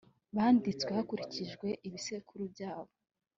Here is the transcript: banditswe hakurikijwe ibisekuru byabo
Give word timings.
banditswe 0.35 0.89
hakurikijwe 0.97 1.67
ibisekuru 1.87 2.41
byabo 2.53 2.91